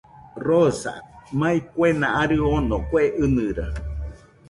[0.47, 0.93] Rosa,
[1.41, 3.67] mai kuena arɨ ono, kue ɨnɨra